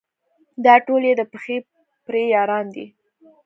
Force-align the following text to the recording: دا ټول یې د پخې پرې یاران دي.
دا 0.65 0.73
ټول 0.85 1.01
یې 1.09 1.13
د 1.17 1.23
پخې 1.31 1.55
پرې 2.05 2.21
یاران 2.35 2.65
دي. 2.75 2.85